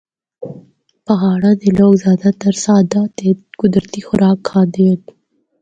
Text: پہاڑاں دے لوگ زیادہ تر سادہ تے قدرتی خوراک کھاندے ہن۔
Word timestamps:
پہاڑاں 1.05 1.55
دے 1.61 1.69
لوگ 1.79 1.93
زیادہ 2.03 2.29
تر 2.41 2.53
سادہ 2.63 3.01
تے 3.17 3.27
قدرتی 3.59 3.99
خوراک 4.07 4.37
کھاندے 4.47 4.83
ہن۔ 4.89 5.01